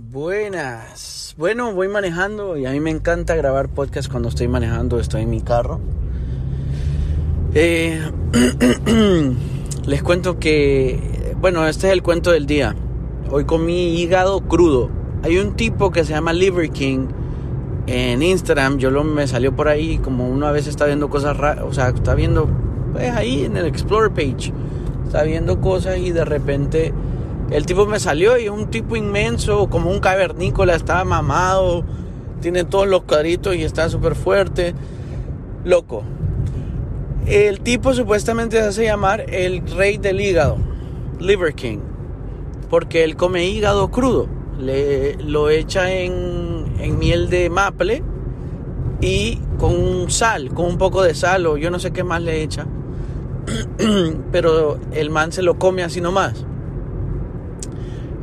Buenas. 0.00 1.34
Bueno, 1.38 1.74
voy 1.74 1.88
manejando 1.88 2.56
y 2.56 2.66
a 2.66 2.70
mí 2.70 2.78
me 2.78 2.90
encanta 2.90 3.34
grabar 3.34 3.68
podcast 3.68 4.08
cuando 4.08 4.28
estoy 4.28 4.46
manejando, 4.46 5.00
estoy 5.00 5.22
en 5.22 5.30
mi 5.30 5.40
carro. 5.40 5.80
Eh, 7.52 8.00
les 9.86 10.02
cuento 10.04 10.38
que, 10.38 11.34
bueno, 11.40 11.66
este 11.66 11.88
es 11.88 11.92
el 11.94 12.04
cuento 12.04 12.30
del 12.30 12.46
día. 12.46 12.76
Hoy 13.28 13.44
comí 13.44 14.00
hígado 14.00 14.40
crudo. 14.42 14.88
Hay 15.24 15.36
un 15.38 15.56
tipo 15.56 15.90
que 15.90 16.04
se 16.04 16.12
llama 16.12 16.32
Liver 16.32 16.70
King 16.70 17.08
en 17.88 18.22
Instagram. 18.22 18.78
Yo 18.78 18.92
lo 18.92 19.02
me 19.02 19.26
salió 19.26 19.56
por 19.56 19.66
ahí, 19.66 19.98
como 19.98 20.28
una 20.28 20.52
vez 20.52 20.68
está 20.68 20.86
viendo 20.86 21.10
cosas 21.10 21.36
raras, 21.36 21.64
o 21.66 21.74
sea, 21.74 21.88
está 21.88 22.14
viendo, 22.14 22.48
pues 22.92 23.10
ahí 23.10 23.44
en 23.44 23.56
el 23.56 23.66
Explorer 23.66 24.12
page, 24.12 24.52
está 25.04 25.24
viendo 25.24 25.60
cosas 25.60 25.98
y 25.98 26.12
de 26.12 26.24
repente 26.24 26.94
el 27.50 27.64
tipo 27.64 27.86
me 27.86 27.98
salió 27.98 28.38
y 28.38 28.48
un 28.48 28.70
tipo 28.70 28.96
inmenso, 28.96 29.68
como 29.70 29.90
un 29.90 30.00
cavernícola, 30.00 30.74
estaba 30.74 31.04
mamado, 31.04 31.84
tiene 32.40 32.64
todos 32.64 32.86
los 32.86 33.02
cuadritos 33.02 33.56
y 33.56 33.64
está 33.64 33.88
súper 33.88 34.14
fuerte. 34.14 34.74
Loco. 35.64 36.02
El 37.26 37.60
tipo 37.60 37.94
supuestamente 37.94 38.58
se 38.58 38.62
hace 38.62 38.84
llamar 38.84 39.26
el 39.28 39.66
rey 39.76 39.98
del 39.98 40.20
hígado, 40.20 40.58
Liver 41.20 41.54
King, 41.54 41.78
porque 42.70 43.04
él 43.04 43.16
come 43.16 43.46
hígado 43.46 43.90
crudo. 43.90 44.28
Le, 44.58 45.14
lo 45.16 45.50
echa 45.50 45.92
en, 45.92 46.72
en 46.80 46.98
miel 46.98 47.30
de 47.30 47.48
maple 47.48 48.02
y 49.00 49.38
con 49.58 50.10
sal, 50.10 50.50
con 50.52 50.66
un 50.66 50.78
poco 50.78 51.02
de 51.02 51.14
sal 51.14 51.46
o 51.46 51.56
yo 51.56 51.70
no 51.70 51.78
sé 51.78 51.92
qué 51.92 52.02
más 52.02 52.22
le 52.22 52.42
echa. 52.42 52.66
Pero 54.32 54.78
el 54.92 55.10
man 55.10 55.32
se 55.32 55.42
lo 55.42 55.58
come 55.58 55.82
así 55.82 56.00
nomás. 56.00 56.44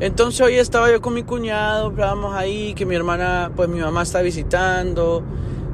Entonces 0.01 0.41
hoy 0.41 0.55
estaba 0.55 0.91
yo 0.91 0.99
con 0.99 1.13
mi 1.13 1.23
cuñado, 1.23 1.89
estábamos 1.89 2.35
ahí, 2.35 2.73
que 2.73 2.85
mi 2.85 2.95
hermana, 2.95 3.51
pues 3.55 3.69
mi 3.69 3.79
mamá 3.79 4.01
está 4.01 4.21
visitando 4.21 5.23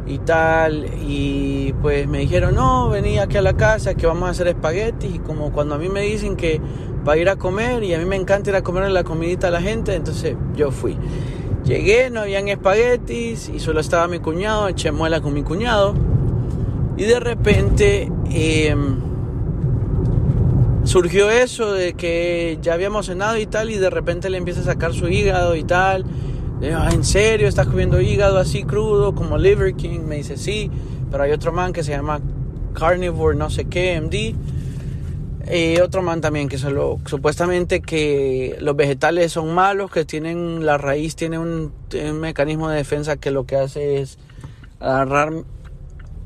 y 0.05 0.19
tal, 0.19 0.85
y 1.07 1.73
pues 1.81 2.07
me 2.07 2.19
dijeron, 2.19 2.53
no, 2.53 2.89
vení 2.89 3.17
aquí 3.17 3.37
a 3.37 3.41
la 3.41 3.53
casa, 3.53 3.95
que 3.95 4.05
vamos 4.05 4.27
a 4.27 4.31
hacer 4.31 4.47
espaguetis, 4.47 5.15
y 5.15 5.19
como 5.19 5.51
cuando 5.51 5.73
a 5.73 5.77
mí 5.79 5.89
me 5.89 6.01
dicen 6.01 6.35
que 6.35 6.61
va 7.07 7.13
a 7.13 7.17
ir 7.17 7.29
a 7.29 7.35
comer, 7.37 7.83
y 7.83 7.95
a 7.95 7.97
mí 7.97 8.05
me 8.05 8.15
encanta 8.15 8.51
ir 8.51 8.55
a 8.55 8.61
comer 8.61 8.91
la 8.91 9.03
comidita 9.03 9.47
a 9.47 9.51
la 9.51 9.61
gente, 9.61 9.95
entonces 9.95 10.35
yo 10.55 10.69
fui. 10.69 10.97
Llegué, 11.65 12.11
no 12.11 12.21
habían 12.21 12.47
espaguetis, 12.47 13.49
y 13.49 13.59
solo 13.59 13.79
estaba 13.79 14.07
mi 14.07 14.19
cuñado, 14.19 14.67
eché 14.67 14.91
muela 14.91 15.21
con 15.21 15.33
mi 15.33 15.41
cuñado, 15.41 15.95
y 16.95 17.05
de 17.05 17.19
repente... 17.19 18.11
Eh, 18.29 18.75
surgió 20.91 21.29
eso 21.29 21.71
de 21.71 21.93
que 21.93 22.59
ya 22.61 22.73
habíamos 22.73 23.05
cenado 23.05 23.37
y 23.37 23.45
tal 23.45 23.69
y 23.69 23.77
de 23.77 23.89
repente 23.89 24.29
le 24.29 24.37
empieza 24.37 24.59
a 24.59 24.63
sacar 24.65 24.93
su 24.93 25.07
hígado 25.07 25.55
y 25.55 25.63
tal. 25.63 26.03
Digo, 26.59 26.79
¿en 26.91 27.05
serio 27.05 27.47
estás 27.47 27.67
comiendo 27.67 28.01
hígado 28.01 28.37
así 28.37 28.65
crudo 28.65 29.15
como 29.15 29.37
Liver 29.37 29.73
King? 29.75 30.01
Me 30.01 30.17
dice, 30.17 30.35
sí, 30.35 30.69
pero 31.09 31.23
hay 31.23 31.31
otro 31.31 31.53
man 31.53 31.71
que 31.71 31.81
se 31.83 31.91
llama 31.91 32.19
Carnivore 32.73 33.37
no 33.37 33.49
sé 33.49 33.65
qué, 33.65 34.01
MD. 34.01 34.35
Y 35.49 35.79
otro 35.79 36.01
man 36.01 36.19
también 36.19 36.49
que 36.49 36.57
solo, 36.57 36.99
supuestamente 37.05 37.81
que 37.81 38.57
los 38.59 38.75
vegetales 38.75 39.31
son 39.31 39.55
malos, 39.55 39.91
que 39.91 40.03
tienen, 40.03 40.65
la 40.65 40.77
raíz 40.77 41.15
tiene 41.15 41.39
un, 41.39 41.71
un 41.93 42.19
mecanismo 42.19 42.67
de 42.67 42.75
defensa 42.75 43.15
que 43.15 43.31
lo 43.31 43.45
que 43.45 43.55
hace 43.55 44.01
es 44.01 44.19
agarrar 44.81 45.31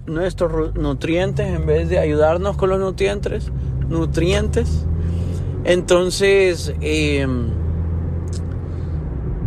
nuestros 0.08 0.74
nutrientes 0.74 1.48
en 1.48 1.68
vez 1.68 1.88
de 1.88 2.00
ayudarnos 2.00 2.58
con 2.58 2.72
los 2.72 2.80
nutrientes 2.80 3.52
nutrientes. 3.90 4.86
Entonces, 5.64 6.74
eh, 6.82 7.28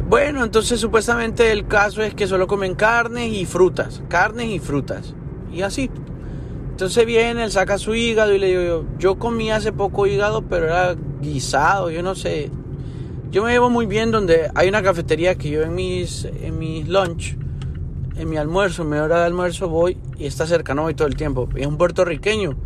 bueno, 0.09 0.43
entonces 0.43 0.81
supuestamente 0.81 1.53
el 1.53 1.67
caso 1.67 2.03
es 2.03 2.15
que 2.15 2.27
solo 2.27 2.47
comen 2.47 2.75
carnes 2.75 3.31
y 3.33 3.45
frutas, 3.45 4.03
carnes 4.09 4.47
y 4.47 4.59
frutas, 4.59 5.15
y 5.53 5.63
así. 5.63 5.91
Entonces 6.71 7.05
viene, 7.05 7.45
él 7.45 7.51
saca 7.51 7.77
su 7.77 7.95
hígado 7.95 8.35
y 8.35 8.39
le 8.39 8.47
digo 8.47 8.85
yo, 8.99 9.19
comí 9.19 9.51
hace 9.51 9.71
poco 9.71 10.07
hígado, 10.07 10.43
pero 10.43 10.67
era 10.67 10.97
guisado, 11.21 11.91
yo 11.91 12.03
no 12.03 12.15
sé. 12.15 12.51
Yo 13.31 13.45
me 13.45 13.53
llevo 13.53 13.69
muy 13.69 13.85
bien 13.85 14.11
donde 14.11 14.51
hay 14.55 14.69
una 14.69 14.83
cafetería 14.83 15.35
que 15.35 15.51
yo 15.51 15.63
en 15.63 15.75
mis, 15.75 16.25
en 16.25 16.59
mis 16.59 16.89
lunch, 16.89 17.37
en 18.17 18.31
mi 18.31 18.39
almuerzo, 18.39 18.83
en 18.83 18.89
mi 18.89 18.97
hora 18.97 19.19
de 19.19 19.27
almuerzo 19.27 19.69
voy 19.69 19.99
y 20.17 20.25
está 20.25 20.47
cerca, 20.47 20.75
no 20.75 20.91
todo 20.95 21.07
el 21.07 21.17
tiempo. 21.17 21.49
es 21.55 21.67
un 21.67 21.77
puertorriqueño 21.77 22.57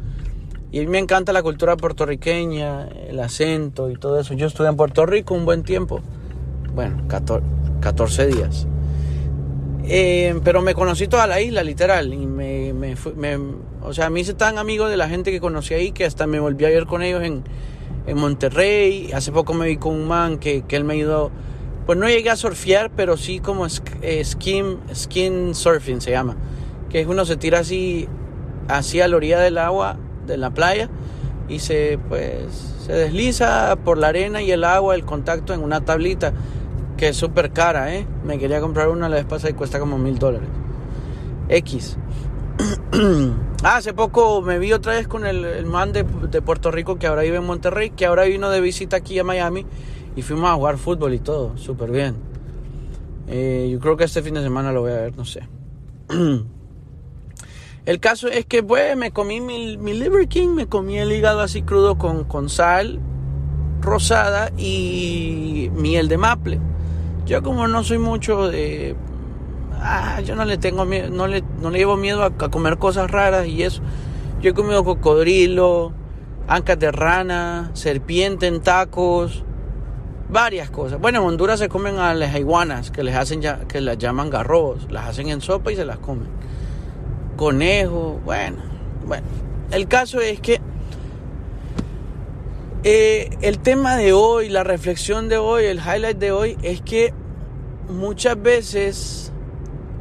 y 0.72 0.78
a 0.78 0.81
mí 0.81 0.88
me 0.88 0.99
encanta 0.99 1.34
la 1.34 1.43
cultura 1.43 1.77
puertorriqueña, 1.77 2.88
el 2.88 3.21
acento 3.21 3.91
y 3.91 3.97
todo 3.97 4.19
eso. 4.19 4.33
Yo 4.33 4.47
estuve 4.47 4.69
en 4.69 4.77
Puerto 4.77 5.05
Rico 5.05 5.34
un 5.34 5.44
buen 5.44 5.65
tiempo. 5.65 6.00
Bueno, 6.75 7.06
14, 7.06 8.27
días. 8.27 8.66
Eh, 9.84 10.41
pero 10.43 10.62
me 10.62 10.75
conocí 10.75 11.09
toda 11.09 11.27
la 11.27 11.43
isla, 11.43 11.62
literal. 11.62 12.15
Y 12.15 12.25
me, 12.25 12.72
me, 12.72 12.97
o 13.82 13.93
sea, 13.93 14.09
me 14.09 14.21
hice 14.21 14.32
tan 14.32 14.56
amigo 14.56 14.88
de 14.88 14.97
la 14.97 15.11
gente 15.11 15.31
que 15.31 15.41
conocí 15.41 15.75
ahí 15.75 15.93
que 15.93 16.06
hasta 16.06 16.27
me 16.27 16.41
volví 16.41 16.65
a 16.65 16.71
ver 16.71 16.87
con 16.87 17.03
ellos 17.03 17.22
en, 17.22 17.44
en 18.06 18.16
Monterrey. 18.16 19.11
Hace 19.12 19.31
poco 19.31 19.53
me 19.53 19.66
vi 19.66 19.77
con 19.77 19.93
un 19.93 20.09
man 20.09 20.38
que, 20.38 20.62
que 20.62 20.77
él 20.77 20.84
me 20.84 20.94
ayudó. 20.94 21.31
Pues 21.84 21.99
no 21.99 22.09
llegué 22.09 22.31
a 22.31 22.37
surfear, 22.37 22.91
pero 22.97 23.19
sí 23.19 23.41
como 23.41 23.69
skin, 23.69 24.78
skin 24.94 25.55
surfing 25.55 26.00
se 26.00 26.12
llama. 26.12 26.34
Que 26.88 27.05
uno 27.05 27.27
se 27.27 27.37
tira 27.37 27.59
así, 27.59 28.09
así 28.69 29.03
a 29.03 29.09
la 29.09 29.16
orilla 29.16 29.38
del 29.38 29.59
agua 29.59 29.99
de 30.27 30.37
la 30.37 30.50
playa 30.50 30.88
y 31.49 31.59
se 31.59 31.99
pues 32.09 32.72
se 32.87 32.93
desliza 32.93 33.77
por 33.77 33.99
la 33.99 34.09
arena 34.09 34.43
y 34.43 34.50
el 34.50 34.65
agua, 34.65 34.94
el 34.94 35.05
contacto 35.05 35.55
en 35.55 35.62
una 35.62 35.84
tablita 35.84 36.33
que 36.97 37.09
es 37.09 37.16
súper 37.16 37.53
cara, 37.53 37.94
¿eh? 37.94 38.06
Me 38.25 38.38
quería 38.38 38.61
comprar 38.61 38.88
una 38.88 39.09
la 39.09 39.16
vez 39.16 39.25
pasada 39.25 39.50
y 39.50 39.55
cuesta 39.55 39.78
como 39.78 39.99
mil 39.99 40.19
dólares. 40.19 40.49
X. 41.49 41.97
ah, 43.65 43.77
hace 43.77 43.93
poco 43.93 44.43
me 44.43 44.59
vi 44.59 44.72
otra 44.72 44.93
vez 44.93 45.09
con 45.09 45.27
el, 45.27 45.66
man 45.66 45.93
de, 45.93 46.05
Puerto 46.05 46.71
Rico 46.71 46.97
que 46.97 47.06
ahora 47.06 47.22
vive 47.22 47.37
en 47.38 47.47
Monterrey, 47.47 47.91
que 47.91 48.06
ahora 48.06 48.25
vino 48.25 48.50
de 48.50 48.61
visita 48.61 48.97
aquí 48.97 49.19
a 49.19 49.25
Miami 49.25 49.66
y 50.15 50.22
fuimos 50.22 50.50
a 50.50 50.55
jugar 50.55 50.78
fútbol 50.78 51.15
y 51.15 51.19
todo, 51.19 51.56
súper 51.56 51.91
bien. 51.91 52.16
Eh, 53.28 53.69
yo 53.72 53.78
creo 53.81 53.97
que 53.97 54.05
este 54.05 54.22
fin 54.22 54.34
de 54.34 54.43
semana 54.43 54.72
lo 54.72 54.82
voy 54.82 54.93
a 54.93 54.97
ver, 54.97 55.16
no 55.16 55.25
sé. 55.25 55.49
El 57.84 57.98
caso 57.98 58.28
es 58.28 58.47
que, 58.47 58.62
pues, 58.62 58.97
me 58.97 59.10
comí 59.10 59.41
mi, 59.41 59.76
Liver 59.76 60.28
King, 60.28 60.50
me 60.50 60.69
comí 60.69 60.98
el 60.98 61.10
hígado 61.10 61.41
así 61.41 61.62
crudo 61.62 61.98
con, 61.98 62.22
con 62.22 62.48
sal 62.48 63.00
rosada 63.81 64.53
y 64.56 65.69
miel 65.75 66.06
de 66.06 66.16
maple. 66.16 66.60
Yo 67.26 67.43
como 67.43 67.66
no 67.66 67.82
soy 67.82 67.98
mucho 67.98 68.48
de... 68.48 68.94
Ah, 69.81 70.20
yo 70.20 70.37
no 70.37 70.44
le 70.44 70.59
tengo 70.59 70.84
miedo, 70.84 71.10
no 71.10 71.26
le, 71.26 71.43
no 71.60 71.70
le 71.70 71.78
llevo 71.78 71.97
miedo 71.97 72.22
a, 72.22 72.31
comer 72.31 72.78
cosas 72.78 73.10
raras 73.10 73.48
y 73.48 73.65
eso. 73.65 73.82
Yo 74.41 74.50
he 74.50 74.54
comido 74.54 74.84
cocodrilo, 74.84 75.93
ancas 76.47 76.78
de 76.78 76.93
rana, 76.93 77.72
serpiente 77.75 78.47
en 78.47 78.60
tacos, 78.60 79.43
varias 80.31 80.70
cosas. 80.70 81.00
Bueno, 81.00 81.19
en 81.19 81.26
Honduras 81.26 81.59
se 81.59 81.69
comen 81.69 81.99
a 81.99 82.14
las 82.14 82.37
iguanas, 82.37 82.93
que 82.93 83.03
les 83.03 83.16
hacen 83.16 83.43
ya, 83.43 83.59
que 83.66 83.81
las 83.81 83.99
llaman 83.99 84.31
garrobos, 84.31 84.87
las 84.88 85.09
hacen 85.09 85.31
en 85.31 85.41
sopa 85.41 85.72
y 85.72 85.76
se 85.76 85.84
las 85.84 85.99
comen 85.99 86.28
conejo, 87.43 88.21
bueno, 88.25 88.59
bueno. 89.05 89.27
El 89.73 89.89
caso 89.89 90.21
es 90.21 90.39
que 90.39 90.61
eh, 92.85 93.37
el 93.41 93.59
tema 93.59 93.97
de 93.97 94.13
hoy, 94.13 94.49
la 94.49 94.63
reflexión 94.63 95.29
de 95.29 95.39
hoy, 95.39 95.65
el 95.65 95.79
highlight 95.79 96.19
de 96.19 96.31
hoy 96.31 96.57
es 96.63 96.83
que 96.83 97.13
muchas 97.89 98.41
veces 98.41 99.33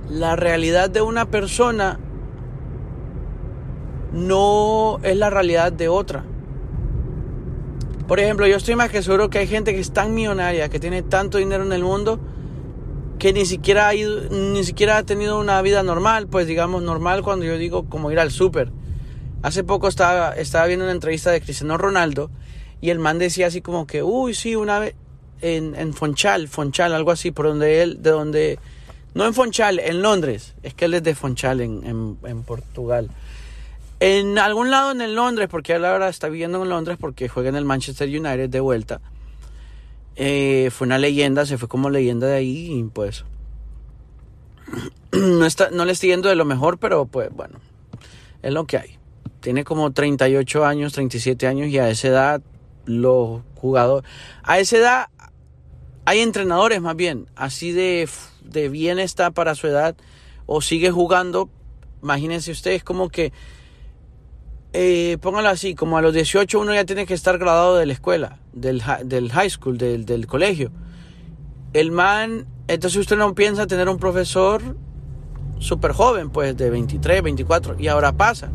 la 0.07 0.35
realidad 0.35 0.91
de 0.91 1.02
una 1.02 1.25
persona 1.31 1.97
no 4.13 5.00
es 5.02 5.18
la 5.18 5.31
realidad 5.31 5.73
de 5.73 5.90
otra. 5.90 6.23
Por 8.08 8.19
ejemplo, 8.19 8.46
yo 8.46 8.58
estoy 8.58 8.75
más 8.75 8.91
que 8.91 9.02
seguro 9.02 9.31
que 9.31 9.40
hay 9.40 9.47
gente 9.47 9.73
que 9.73 9.79
es 9.79 9.91
tan 9.91 10.13
millonaria, 10.13 10.69
que 10.69 10.79
tiene 10.79 11.02
tanto 11.02 11.40
dinero 11.40 11.63
en 11.63 11.73
el 11.73 11.84
mundo, 11.84 12.19
que 13.22 13.34
ni 13.34 13.46
siquiera 13.46 13.88
ha 13.88 13.94
ido, 13.94 14.20
ni 14.32 14.64
siquiera 14.64 14.97
ha 14.97 15.03
tenido 15.03 15.40
una 15.40 15.62
vida 15.62 15.84
normal, 15.84 16.26
pues 16.26 16.47
digamos 16.47 16.82
normal 16.82 17.22
cuando 17.22 17.46
yo 17.46 17.56
digo 17.59 17.88
como 17.88 18.09
ir 18.09 18.18
al 18.18 18.32
súper. 18.32 18.72
Hace 19.44 19.64
poco 19.64 19.88
estaba, 19.88 20.32
estaba 20.32 20.66
viendo 20.66 20.85
una 20.85 20.91
entrevista 20.91 21.29
de 21.29 21.40
Cristiano 21.40 21.78
Ronaldo 21.78 22.32
y 22.82 22.90
el 22.90 22.97
man 22.97 23.20
decía 23.20 23.46
así 23.46 23.62
como 23.62 23.85
que, 23.85 24.02
uy, 24.02 24.34
sí, 24.34 24.56
una 24.56 24.79
vez 24.79 24.96
en, 25.41 25.76
en 25.76 25.94
Fonchal, 25.94 26.47
Fonchal, 26.47 26.96
algo 26.96 27.12
así, 27.12 27.29
por 27.29 27.46
donde 27.46 27.84
él, 27.84 28.02
de 28.02 28.09
donde, 28.09 28.59
no 29.14 29.28
en 29.28 29.35
Fonchal, 29.35 29.78
en 29.78 30.02
Londres, 30.02 30.56
es 30.64 30.73
que 30.73 30.85
él 30.85 30.96
es 30.96 31.03
de 31.03 31.14
Fonchal 31.14 31.62
en, 31.62 31.85
en, 31.85 32.18
en 32.23 32.41
Portugal. 32.41 33.12
En 34.00 34.40
algún 34.40 34.72
lado 34.72 34.94
en 34.94 35.02
el 35.02 35.14
Londres, 35.14 35.47
porque 35.47 35.73
él 35.73 35.85
ahora 35.85 36.09
está 36.09 36.28
viviendo 36.28 36.64
en 36.64 36.70
Londres 36.70 36.97
porque 37.00 37.29
juega 37.29 37.50
en 37.50 37.56
el 37.56 37.66
Manchester 37.66 38.09
United 38.09 38.50
de 38.50 38.59
vuelta. 38.62 39.00
Eh, 40.23 40.70
fue 40.70 40.85
una 40.85 41.00
leyenda, 41.00 41.47
se 41.47 41.58
fue 41.58 41.68
como 41.68 41.90
leyenda 41.90 42.28
de 42.28 42.35
ahí 42.35 42.72
y 42.72 42.84
pues 42.84 43.26
no, 45.12 45.47
está, 45.47 45.72
no 45.72 45.84
le 45.84 45.94
estoy 45.94 46.09
yendo 46.09 46.29
de 46.29 46.35
lo 46.35 46.46
mejor, 46.46 46.78
pero 46.78 47.08
pues 47.08 47.32
bueno, 47.34 47.58
es 48.44 48.53
lo 48.53 48.68
que 48.68 48.78
hay. 48.78 49.00
Tiene 49.40 49.64
como 49.64 49.91
38 49.91 50.64
años, 50.64 50.94
37 50.94 51.47
años 51.47 51.70
y 51.70 51.79
a 51.79 51.90
esa 51.90 52.08
edad 52.09 52.41
los 52.85 53.41
jugadores, 53.56 54.08
a 54.44 54.59
esa 54.59 54.78
edad 54.78 55.08
hay 56.06 56.20
entrenadores 56.20 56.82
más 56.82 56.96
bien, 56.96 57.26
así 57.35 57.72
de, 57.72 58.08
de 58.44 58.70
bien 58.70 59.00
está 59.00 59.32
para 59.32 59.56
su 59.56 59.66
edad, 59.66 59.96
o 60.46 60.62
sigue 60.62 60.91
jugando, 60.91 61.50
imagínense 62.03 62.52
ustedes 62.52 62.84
como 62.84 63.09
que, 63.09 63.34
eh, 64.73 65.18
póngalo 65.22 65.50
así, 65.50 65.76
como 65.76 65.97
a 65.97 66.02
los 66.02 66.14
18 66.14 66.59
uno 66.59 66.73
ya 66.73 66.85
tiene 66.85 67.06
que 67.06 67.14
estar 67.14 67.38
graduado 67.38 67.78
de 67.78 67.85
la 67.85 67.94
escuela, 67.94 68.40
del, 68.53 68.82
del 69.06 69.32
high 69.32 69.50
school, 69.50 69.78
del, 69.78 70.06
del 70.06 70.28
colegio. 70.28 70.72
El 71.73 71.91
man, 71.91 72.46
entonces 72.68 73.00
usted 73.00 73.18
no 73.18 73.34
piensa 73.35 73.68
tener 73.68 73.90
un 73.90 73.97
profesor 73.97 74.62
súper 75.59 75.91
joven, 75.91 76.29
pues 76.29 76.58
de 76.58 76.70
23, 76.70 77.22
24, 77.22 77.76
y 77.79 77.88
ahora 77.88 78.14
pasa 78.14 78.50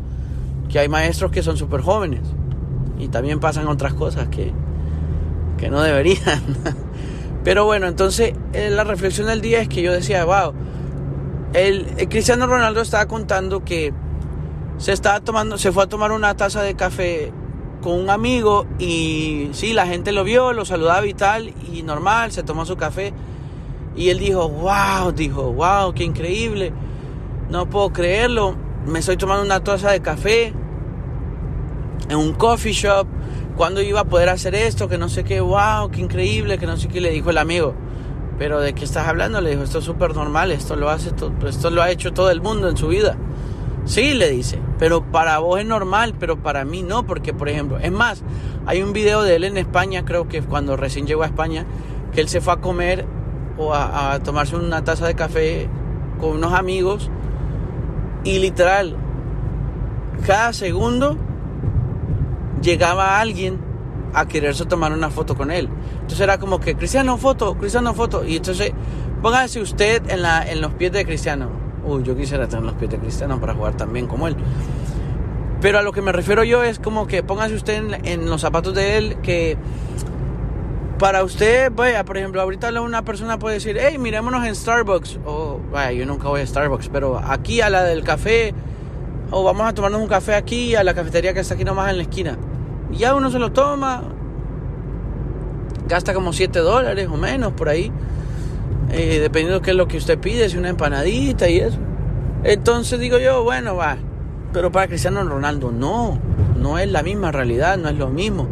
que 0.69 0.79
hay 0.79 0.89
maestros 0.89 1.31
que 1.31 1.41
son 1.41 1.57
súper 1.57 1.81
jóvenes 1.81 2.21
y 2.99 3.07
también 3.07 3.39
pasan 3.39 3.67
otras 3.67 3.93
cosas 3.93 4.27
que, 4.27 4.51
que 5.57 5.69
no 5.69 5.81
deberían. 5.81 6.43
Pero 7.43 7.65
bueno, 7.65 7.87
entonces 7.87 8.33
eh, 8.53 8.69
la 8.69 8.83
reflexión 8.83 9.27
del 9.27 9.41
día 9.41 9.61
es 9.61 9.69
que 9.69 9.81
yo 9.81 9.93
decía, 9.93 10.25
wow, 10.25 10.53
el, 11.53 11.85
Cristiano 12.09 12.47
Ronaldo 12.47 12.81
estaba 12.81 13.07
contando 13.07 13.63
que 13.63 13.93
se 14.77 14.91
estaba 14.91 15.19
tomando, 15.21 15.57
se 15.57 15.71
fue 15.71 15.83
a 15.83 15.87
tomar 15.87 16.11
una 16.11 16.35
taza 16.35 16.61
de 16.61 16.75
café 16.75 17.31
con 17.81 17.93
un 17.93 18.09
amigo 18.09 18.65
y 18.79 19.49
sí, 19.53 19.73
la 19.73 19.87
gente 19.87 20.11
lo 20.11 20.23
vio, 20.23 20.53
lo 20.53 20.65
saludaba 20.65 21.05
y 21.05 21.13
tal, 21.13 21.53
y 21.71 21.83
normal, 21.83 22.31
se 22.31 22.43
tomó 22.43 22.65
su 22.65 22.77
café. 22.77 23.13
Y 23.95 24.09
él 24.09 24.19
dijo, 24.19 24.47
wow, 24.47 25.11
dijo, 25.11 25.53
wow, 25.53 25.93
qué 25.93 26.03
increíble, 26.03 26.71
no 27.49 27.67
puedo 27.67 27.91
creerlo, 27.91 28.55
me 28.85 28.99
estoy 28.99 29.17
tomando 29.17 29.43
una 29.43 29.63
taza 29.63 29.91
de 29.91 30.01
café 30.01 30.53
en 32.09 32.17
un 32.17 32.33
coffee 32.33 32.73
shop, 32.73 33.07
cuando 33.57 33.81
iba 33.81 34.01
a 34.01 34.05
poder 34.05 34.29
hacer 34.29 34.55
esto? 34.55 34.87
Que 34.87 34.97
no 34.97 35.09
sé 35.09 35.23
qué, 35.23 35.41
wow, 35.41 35.89
qué 35.91 35.99
increíble, 35.99 36.57
que 36.57 36.67
no 36.67 36.77
sé 36.77 36.87
qué, 36.87 37.01
le 37.01 37.09
dijo 37.09 37.31
el 37.31 37.39
amigo. 37.39 37.73
Pero 38.37 38.61
¿de 38.61 38.73
qué 38.73 38.85
estás 38.85 39.07
hablando? 39.07 39.41
Le 39.41 39.49
dijo, 39.49 39.63
esto 39.63 39.79
es 39.79 39.85
súper 39.85 40.15
normal, 40.15 40.51
esto 40.51 40.75
lo, 40.75 40.89
hace 40.89 41.11
esto 41.47 41.69
lo 41.71 41.81
ha 41.81 41.89
hecho 41.89 42.13
todo 42.13 42.29
el 42.29 42.39
mundo 42.39 42.69
en 42.69 42.77
su 42.77 42.87
vida. 42.87 43.17
Sí, 43.87 44.13
le 44.13 44.29
dice, 44.29 44.59
pero 44.77 45.01
para 45.01 45.39
vos 45.39 45.61
es 45.61 45.65
normal, 45.65 46.13
pero 46.19 46.37
para 46.43 46.65
mí 46.65 46.83
no, 46.83 47.05
porque 47.05 47.33
por 47.33 47.47
ejemplo, 47.47 47.79
es 47.79 47.91
más, 47.91 48.21
hay 48.65 48.83
un 48.83 48.91
video 48.91 49.23
de 49.23 49.37
él 49.37 49.45
en 49.45 49.55
España, 49.55 50.03
creo 50.03 50.27
que 50.27 50.41
cuando 50.41 50.75
recién 50.75 51.07
llegó 51.07 51.23
a 51.23 51.27
España, 51.27 51.65
que 52.13 52.19
él 52.19 52.27
se 52.27 52.41
fue 52.41 52.51
a 52.51 52.57
comer 52.57 53.05
o 53.57 53.73
a, 53.73 54.19
tomarse 54.19 54.57
una 54.57 54.83
taza 54.83 55.07
de 55.07 55.15
café 55.15 55.69
con 56.19 56.31
unos 56.31 56.51
amigos 56.51 57.09
y 58.25 58.39
literal, 58.39 58.97
cada 60.25 60.51
segundo 60.51 61.17
llegaba 62.61 63.21
alguien 63.21 63.57
a 64.13 64.27
quererse 64.27 64.65
tomar 64.65 64.91
una 64.91 65.09
foto 65.09 65.37
con 65.37 65.49
él. 65.49 65.69
Entonces 65.93 66.19
era 66.19 66.37
como 66.39 66.59
que, 66.59 66.75
Cristiano, 66.75 67.17
foto, 67.17 67.55
Cristiano, 67.57 67.93
foto. 67.93 68.25
Y 68.25 68.37
entonces, 68.37 68.73
póngase 69.21 69.61
usted 69.61 70.09
en, 70.09 70.23
la, 70.23 70.49
en 70.49 70.59
los 70.59 70.73
pies 70.73 70.91
de 70.91 71.05
Cristiano. 71.05 71.66
Uy, 71.87 72.03
yo 72.03 72.17
quisiera 72.17 72.47
tener 72.47 72.65
los 72.65 72.73
pies 72.73 72.91
de 72.91 72.99
Cristiano 72.99 73.39
para 73.39 73.53
jugar 73.53 73.77
tan 73.77 73.93
bien 73.93 74.07
como 74.07 74.27
él. 74.27 74.35
Pero 75.61 75.79
a 75.79 75.81
lo 75.81 75.93
que 75.93 76.01
me 76.01 76.11
refiero 76.11 76.43
yo 76.43 76.63
es 76.63 76.79
como 76.79 77.07
que 77.07 77.23
póngase 77.23 77.55
usted 77.55 77.81
en, 78.03 78.29
los 78.29 78.41
zapatos 78.41 78.75
de 78.75 78.97
él, 78.97 79.17
que 79.23 79.57
para 80.99 81.23
usted, 81.23 81.71
vaya, 81.73 82.03
por 82.03 82.17
ejemplo, 82.17 82.41
ahorita 82.41 82.81
una 82.81 83.03
persona 83.03 83.39
puede 83.39 83.55
decir, 83.55 83.77
hey, 83.79 83.97
mirémonos 83.97 84.45
en 84.45 84.53
Starbucks. 84.53 85.19
O, 85.25 85.61
vaya, 85.71 85.93
yo 85.93 86.05
nunca 86.05 86.27
voy 86.27 86.41
a 86.41 86.47
Starbucks, 86.47 86.89
pero 86.89 87.19
aquí 87.19 87.61
a 87.61 87.69
la 87.69 87.83
del 87.83 88.03
café, 88.03 88.53
o 89.31 89.43
vamos 89.43 89.65
a 89.65 89.73
tomarnos 89.73 90.01
un 90.01 90.07
café 90.07 90.35
aquí, 90.35 90.75
a 90.75 90.83
la 90.83 90.93
cafetería 90.93 91.33
que 91.33 91.39
está 91.39 91.53
aquí 91.53 91.63
nomás 91.63 91.89
en 91.89 91.97
la 91.97 92.03
esquina. 92.03 92.37
Ya 92.91 93.15
uno 93.15 93.31
se 93.31 93.39
lo 93.39 93.53
toma, 93.53 94.03
gasta 95.87 96.13
como 96.13 96.33
7 96.33 96.59
dólares 96.59 97.07
o 97.09 97.15
menos 97.15 97.53
por 97.53 97.69
ahí, 97.69 97.91
eh, 98.91 99.19
dependiendo 99.19 99.59
de 99.59 99.65
qué 99.65 99.71
es 99.71 99.77
lo 99.77 99.87
que 99.87 99.97
usted 99.97 100.19
pide, 100.19 100.49
si 100.49 100.57
una 100.57 100.69
empanadita 100.69 101.49
y 101.49 101.59
eso. 101.59 101.77
Entonces 102.43 102.99
digo 102.99 103.17
yo, 103.19 103.43
bueno, 103.43 103.75
va, 103.75 103.97
pero 104.53 104.71
para 104.71 104.87
Cristiano 104.87 105.23
Ronaldo 105.23 105.71
no, 105.71 106.19
no 106.57 106.77
es 106.79 106.89
la 106.89 107.03
misma 107.03 107.31
realidad, 107.31 107.77
no 107.77 107.89
es 107.89 107.95
lo 107.95 108.09
mismo. 108.09 108.47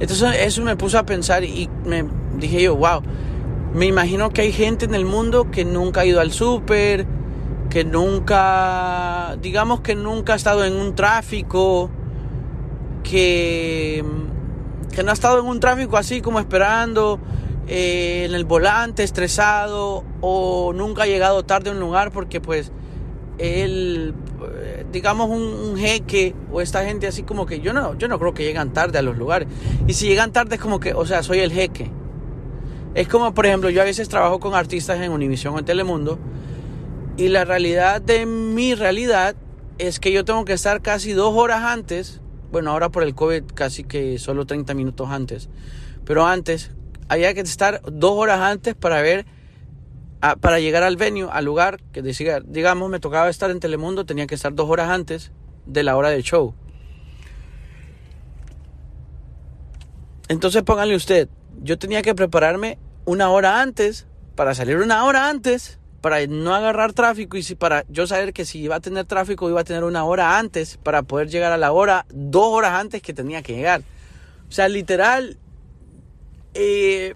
Entonces 0.00 0.36
eso 0.40 0.62
me 0.62 0.76
puso 0.76 0.98
a 0.98 1.04
pensar 1.04 1.44
y 1.44 1.68
me 1.84 2.04
dije 2.38 2.62
yo, 2.62 2.76
wow, 2.76 3.02
me 3.74 3.86
imagino 3.86 4.30
que 4.30 4.42
hay 4.42 4.52
gente 4.52 4.84
en 4.84 4.94
el 4.94 5.04
mundo 5.04 5.50
que 5.50 5.64
nunca 5.64 6.00
ha 6.00 6.06
ido 6.06 6.20
al 6.20 6.32
súper, 6.32 7.06
que 7.68 7.84
nunca, 7.84 9.36
digamos 9.40 9.80
que 9.80 9.94
nunca 9.94 10.32
ha 10.32 10.36
estado 10.36 10.64
en 10.64 10.74
un 10.74 10.94
tráfico, 10.94 11.88
que, 13.04 14.04
que 14.92 15.02
no 15.02 15.10
ha 15.10 15.14
estado 15.14 15.38
en 15.40 15.46
un 15.46 15.60
tráfico 15.60 15.96
así 15.96 16.20
como 16.20 16.40
esperando 16.40 17.20
eh, 17.72 18.24
en 18.26 18.34
el 18.34 18.44
volante, 18.44 19.02
estresado 19.02 20.04
o 20.20 20.72
nunca 20.74 21.04
ha 21.04 21.06
llegado 21.06 21.44
tarde 21.44 21.70
a 21.70 21.72
un 21.72 21.80
lugar 21.80 22.10
porque 22.10 22.40
pues 22.40 22.72
él, 23.38 24.12
digamos 24.92 25.30
un, 25.30 25.76
jeque 25.78 26.34
o 26.52 26.60
esta 26.60 26.84
gente 26.84 27.06
así 27.06 27.22
como 27.22 27.46
que 27.46 27.60
yo 27.60 27.72
no, 27.72 27.96
yo 27.96 28.08
no 28.08 28.18
creo 28.18 28.34
que 28.34 28.42
llegan 28.42 28.72
tarde 28.72 28.98
a 28.98 29.02
los 29.02 29.16
lugares. 29.16 29.48
Y 29.86 29.94
si 29.94 30.06
llegan 30.06 30.32
tarde 30.32 30.56
es 30.56 30.60
como 30.60 30.80
que, 30.80 30.92
o 30.92 31.06
sea, 31.06 31.22
soy 31.22 31.38
el 31.38 31.52
jeque. 31.52 31.90
Es 32.94 33.08
como, 33.08 33.32
por 33.32 33.46
ejemplo, 33.46 33.70
yo 33.70 33.80
a 33.80 33.84
veces 33.84 34.08
trabajo 34.08 34.40
con 34.40 34.54
artistas 34.54 35.00
en 35.00 35.12
Univision 35.12 35.54
o 35.54 35.58
en 35.60 35.64
Telemundo 35.64 36.18
y 37.16 37.28
la 37.28 37.44
realidad 37.44 38.02
de 38.02 38.26
mi 38.26 38.74
realidad 38.74 39.36
es 39.78 40.00
que 40.00 40.12
yo 40.12 40.24
tengo 40.24 40.44
que 40.44 40.52
estar 40.52 40.82
casi 40.82 41.12
dos 41.12 41.34
horas 41.34 41.62
antes 41.62 42.20
bueno, 42.50 42.72
ahora 42.72 42.88
por 42.88 43.04
el 43.04 43.14
COVID 43.14 43.44
casi 43.54 43.84
que 43.84 44.18
solo 44.18 44.44
30 44.44 44.74
minutos 44.74 45.08
antes. 45.10 45.48
Pero 46.04 46.26
antes, 46.26 46.72
había 47.10 47.34
que 47.34 47.40
estar 47.40 47.82
dos 47.90 48.12
horas 48.12 48.40
antes 48.40 48.76
para 48.76 49.02
ver, 49.02 49.26
para 50.40 50.60
llegar 50.60 50.84
al 50.84 50.96
venue, 50.96 51.28
al 51.28 51.44
lugar 51.44 51.82
que 51.92 52.02
decía, 52.02 52.38
digamos, 52.38 52.88
me 52.88 53.00
tocaba 53.00 53.28
estar 53.28 53.50
en 53.50 53.58
Telemundo, 53.58 54.06
tenía 54.06 54.28
que 54.28 54.36
estar 54.36 54.54
dos 54.54 54.70
horas 54.70 54.90
antes 54.90 55.32
de 55.66 55.82
la 55.82 55.96
hora 55.96 56.10
del 56.10 56.22
show. 56.22 56.54
Entonces 60.28 60.62
póngale 60.62 60.94
usted, 60.94 61.28
yo 61.60 61.80
tenía 61.80 62.02
que 62.02 62.14
prepararme 62.14 62.78
una 63.04 63.28
hora 63.30 63.60
antes 63.60 64.06
para 64.36 64.54
salir 64.54 64.76
una 64.76 65.04
hora 65.04 65.28
antes 65.28 65.80
para 66.00 66.24
no 66.28 66.54
agarrar 66.54 66.92
tráfico 66.92 67.36
y 67.36 67.42
si 67.42 67.56
para 67.56 67.84
yo 67.88 68.06
saber 68.06 68.32
que 68.32 68.44
si 68.44 68.60
iba 68.60 68.76
a 68.76 68.80
tener 68.80 69.04
tráfico 69.06 69.50
iba 69.50 69.62
a 69.62 69.64
tener 69.64 69.82
una 69.82 70.04
hora 70.04 70.38
antes 70.38 70.76
para 70.76 71.02
poder 71.02 71.28
llegar 71.28 71.50
a 71.50 71.56
la 71.56 71.72
hora, 71.72 72.06
dos 72.14 72.46
horas 72.46 72.74
antes 72.74 73.02
que 73.02 73.12
tenía 73.12 73.42
que 73.42 73.56
llegar. 73.56 73.82
O 74.48 74.52
sea, 74.52 74.68
literal, 74.68 75.38
eh, 76.54 77.14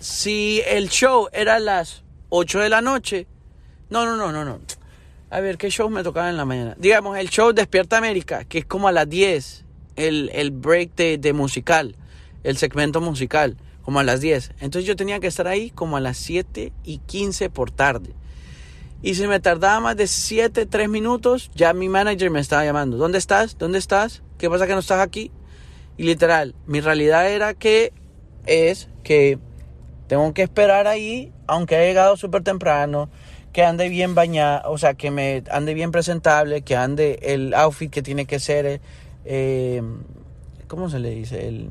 si 0.00 0.62
el 0.66 0.88
show 0.88 1.28
era 1.32 1.56
a 1.56 1.60
las 1.60 2.02
8 2.30 2.60
de 2.60 2.68
la 2.68 2.80
noche, 2.80 3.26
no, 3.90 4.04
no, 4.04 4.16
no, 4.16 4.32
no, 4.32 4.44
no. 4.44 4.60
A 5.30 5.40
ver, 5.40 5.56
¿qué 5.56 5.70
show 5.70 5.88
me 5.88 6.02
tocaba 6.02 6.28
en 6.28 6.36
la 6.36 6.44
mañana? 6.44 6.76
Digamos, 6.78 7.16
el 7.18 7.30
show 7.30 7.52
Despierta 7.52 7.98
América, 7.98 8.44
que 8.44 8.58
es 8.58 8.64
como 8.66 8.88
a 8.88 8.92
las 8.92 9.08
10, 9.08 9.64
el, 9.96 10.30
el 10.34 10.50
break 10.50 10.94
de, 10.94 11.18
de 11.18 11.32
musical, 11.32 11.96
el 12.42 12.56
segmento 12.56 13.00
musical 13.00 13.56
como 13.82 14.00
a 14.00 14.04
las 14.04 14.20
10. 14.20 14.52
Entonces 14.60 14.86
yo 14.86 14.96
tenía 14.96 15.20
que 15.20 15.26
estar 15.26 15.46
ahí 15.46 15.70
como 15.70 15.96
a 15.96 16.00
las 16.00 16.16
7 16.16 16.72
y 16.84 16.98
15 16.98 17.50
por 17.50 17.70
tarde. 17.70 18.14
Y 19.02 19.16
si 19.16 19.26
me 19.26 19.40
tardaba 19.40 19.80
más 19.80 19.96
de 19.96 20.06
7, 20.06 20.66
3 20.66 20.88
minutos, 20.88 21.50
ya 21.54 21.72
mi 21.72 21.88
manager 21.88 22.30
me 22.30 22.40
estaba 22.40 22.64
llamando. 22.64 22.96
¿Dónde 22.96 23.18
estás? 23.18 23.58
¿Dónde 23.58 23.78
estás? 23.78 24.22
¿Qué 24.38 24.48
pasa 24.48 24.66
que 24.66 24.74
no 24.74 24.78
estás 24.78 25.00
aquí? 25.00 25.32
Literal, 26.02 26.56
mi 26.66 26.80
realidad 26.80 27.30
era 27.30 27.54
que 27.54 27.92
es 28.46 28.88
que 29.04 29.38
tengo 30.08 30.34
que 30.34 30.42
esperar 30.42 30.88
ahí, 30.88 31.32
aunque 31.46 31.76
haya 31.76 31.86
llegado 31.86 32.16
súper 32.16 32.42
temprano, 32.42 33.08
que 33.52 33.62
ande 33.62 33.88
bien 33.88 34.16
bañado, 34.16 34.68
o 34.72 34.78
sea, 34.78 34.94
que 34.94 35.12
me 35.12 35.44
ande 35.48 35.74
bien 35.74 35.92
presentable, 35.92 36.62
que 36.62 36.74
ande 36.74 37.20
el 37.22 37.54
outfit 37.54 37.88
que 37.88 38.02
tiene 38.02 38.26
que 38.26 38.40
ser, 38.40 38.80
eh, 39.24 39.80
¿cómo 40.66 40.90
se 40.90 40.98
le 40.98 41.10
dice? 41.10 41.46
El, 41.46 41.70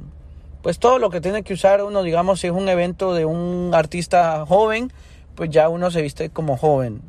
pues 0.62 0.80
todo 0.80 0.98
lo 0.98 1.10
que 1.10 1.20
tiene 1.20 1.44
que 1.44 1.54
usar 1.54 1.84
uno, 1.84 2.02
digamos, 2.02 2.40
si 2.40 2.48
es 2.48 2.54
un 2.54 2.70
evento 2.70 3.14
de 3.14 3.26
un 3.26 3.72
artista 3.74 4.46
joven, 4.46 4.94
pues 5.36 5.50
ya 5.50 5.68
uno 5.68 5.92
se 5.92 6.02
viste 6.02 6.30
como 6.30 6.56
joven, 6.56 7.02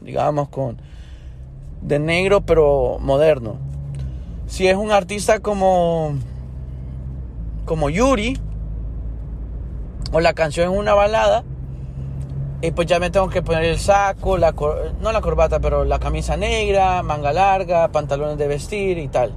digamos, 0.00 0.48
con 0.48 0.80
de 1.82 1.98
negro 1.98 2.42
pero 2.42 2.98
moderno. 3.00 3.58
Si 4.46 4.68
es 4.68 4.76
un 4.76 4.92
artista 4.92 5.40
como 5.40 6.14
como 7.68 7.90
Yuri 7.90 8.40
o 10.10 10.20
la 10.20 10.32
canción 10.32 10.72
es 10.72 10.78
una 10.78 10.94
balada, 10.94 11.44
y 12.62 12.70
pues 12.72 12.88
ya 12.88 12.98
me 12.98 13.10
tengo 13.10 13.28
que 13.28 13.42
poner 13.42 13.64
el 13.64 13.78
saco, 13.78 14.38
la 14.38 14.52
no 15.00 15.12
la 15.12 15.20
corbata, 15.20 15.60
pero 15.60 15.84
la 15.84 16.00
camisa 16.00 16.36
negra, 16.36 17.02
manga 17.02 17.32
larga, 17.32 17.88
pantalones 17.92 18.38
de 18.38 18.48
vestir 18.48 18.98
y 18.98 19.08
tal. 19.08 19.32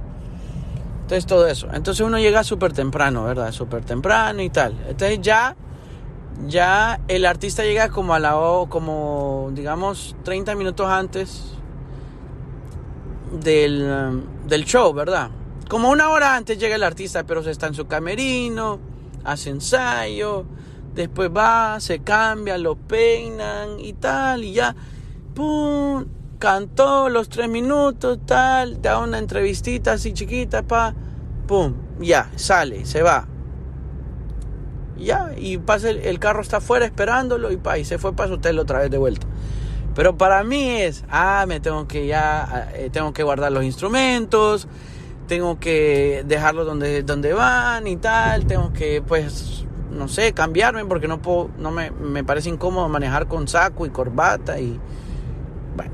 Entonces 1.02 1.26
todo 1.26 1.46
eso. 1.46 1.68
Entonces 1.72 2.04
uno 2.04 2.18
llega 2.18 2.42
súper 2.42 2.72
temprano, 2.72 3.24
¿verdad? 3.24 3.52
Súper 3.52 3.84
temprano 3.84 4.42
y 4.42 4.48
tal. 4.48 4.72
Entonces 4.88 5.20
ya, 5.20 5.54
ya 6.48 7.00
el 7.06 7.26
artista 7.26 7.62
llega 7.62 7.90
como 7.90 8.14
a 8.14 8.18
la 8.18 8.32
como 8.68 9.50
digamos 9.52 10.16
30 10.24 10.54
minutos 10.56 10.88
antes 10.88 11.54
del, 13.40 14.24
del 14.48 14.64
show, 14.64 14.92
¿verdad? 14.94 15.30
Como 15.72 15.88
una 15.88 16.10
hora 16.10 16.36
antes 16.36 16.58
llega 16.58 16.74
el 16.76 16.82
artista, 16.82 17.24
pero 17.24 17.42
se 17.42 17.50
está 17.50 17.66
en 17.66 17.72
su 17.72 17.86
camerino, 17.86 18.78
hace 19.24 19.48
ensayo, 19.48 20.44
Después 20.94 21.30
va, 21.34 21.80
se 21.80 22.00
cambia, 22.00 22.58
lo 22.58 22.76
peinan 22.76 23.80
y 23.80 23.94
tal, 23.94 24.44
y 24.44 24.52
ya, 24.52 24.76
pum, 25.34 26.04
cantó 26.38 27.08
los 27.08 27.30
tres 27.30 27.48
minutos, 27.48 28.18
tal, 28.26 28.82
da 28.82 28.98
una 28.98 29.16
entrevistita 29.16 29.92
así 29.92 30.12
chiquita, 30.12 30.62
pa, 30.62 30.94
pum, 31.46 31.72
ya, 32.00 32.30
sale, 32.36 32.84
se 32.84 33.00
va. 33.00 33.26
Ya, 34.98 35.30
y 35.38 35.56
pasa 35.56 35.88
el, 35.88 36.18
carro 36.18 36.42
está 36.42 36.58
afuera 36.58 36.84
esperándolo 36.84 37.50
y, 37.50 37.56
pa, 37.56 37.78
y 37.78 37.86
se 37.86 37.96
fue 37.96 38.14
para 38.14 38.28
su 38.28 38.34
hotel 38.34 38.58
otra 38.58 38.80
vez 38.80 38.90
de 38.90 38.98
vuelta. 38.98 39.26
Pero 39.94 40.18
para 40.18 40.44
mí 40.44 40.68
es, 40.68 41.02
ah, 41.08 41.46
me 41.48 41.60
tengo 41.60 41.88
que 41.88 42.06
ya, 42.06 42.70
eh, 42.74 42.90
tengo 42.92 43.14
que 43.14 43.22
guardar 43.22 43.52
los 43.52 43.64
instrumentos, 43.64 44.68
tengo 45.32 45.58
que 45.58 46.24
dejarlos 46.26 46.66
donde, 46.66 47.02
donde 47.04 47.32
van 47.32 47.86
y 47.86 47.96
tal, 47.96 48.44
tengo 48.44 48.70
que, 48.74 49.00
pues, 49.00 49.64
no 49.90 50.06
sé, 50.06 50.34
cambiarme 50.34 50.84
porque 50.84 51.08
no 51.08 51.22
puedo, 51.22 51.48
no 51.56 51.70
me, 51.70 51.90
me 51.90 52.22
parece 52.22 52.50
incómodo 52.50 52.86
manejar 52.90 53.28
con 53.28 53.48
saco 53.48 53.86
y 53.86 53.88
corbata 53.88 54.60
y, 54.60 54.78
bueno, 55.74 55.92